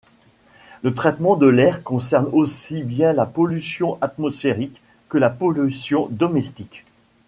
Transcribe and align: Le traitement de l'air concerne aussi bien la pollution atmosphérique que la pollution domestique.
Le 0.81 0.95
traitement 0.95 1.35
de 1.35 1.45
l'air 1.45 1.83
concerne 1.83 2.27
aussi 2.33 2.81
bien 2.81 3.13
la 3.13 3.27
pollution 3.27 3.99
atmosphérique 4.01 4.81
que 5.09 5.19
la 5.19 5.29
pollution 5.29 6.07
domestique. 6.09 6.85